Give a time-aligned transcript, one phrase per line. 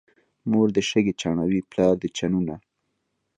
[0.49, 2.55] مور دې شګې چڼوي، پلار دې چنونه.